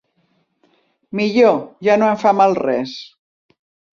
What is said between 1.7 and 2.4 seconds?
Ja no em fa